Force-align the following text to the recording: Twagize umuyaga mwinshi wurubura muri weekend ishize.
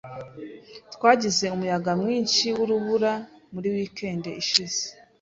Twagize 0.93 1.45
umuyaga 1.55 1.91
mwinshi 2.01 2.45
wurubura 2.57 3.13
muri 3.53 3.67
weekend 3.75 4.23
ishize. 4.41 4.81